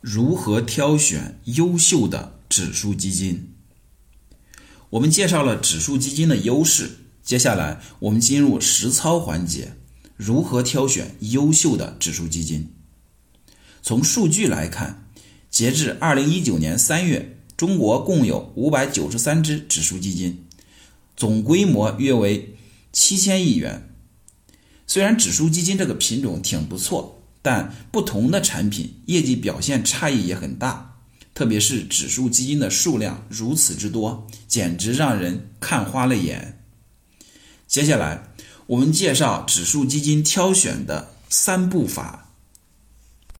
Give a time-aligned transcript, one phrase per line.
[0.00, 3.54] 如何挑选优秀的指数基金？
[4.90, 6.90] 我们介绍了指数基金的优势，
[7.22, 9.74] 接下来我们进入实操环节，
[10.16, 12.72] 如何挑选优秀的指数基金？
[13.82, 15.08] 从数据来看，
[15.50, 20.46] 截至二零一九年三月，中国共有五百九十三只指数基金，
[21.16, 22.56] 总规模约为
[22.92, 23.96] 七千亿元。
[24.86, 27.16] 虽然指数基金这个品种挺不错。
[27.42, 30.96] 但不同的产品业绩表现差异也很大，
[31.34, 36.62] 特别是指数基金的数量如此之多，简直让人看花了眼。
[37.66, 38.22] 接下来，
[38.66, 42.27] 我们介绍指数基金挑选的三步法，